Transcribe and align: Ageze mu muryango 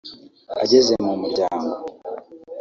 Ageze 0.63 0.93
mu 1.05 1.13
muryango 1.21 1.69